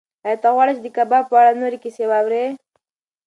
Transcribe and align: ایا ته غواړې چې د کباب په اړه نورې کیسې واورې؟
ایا 0.25 0.39
ته 0.41 0.49
غواړې 0.55 0.73
چې 0.77 0.81
د 0.83 0.87
کباب 0.97 1.23
په 1.29 1.35
اړه 1.39 1.57
نورې 1.61 1.77
کیسې 1.83 2.05
واورې؟ 2.09 2.43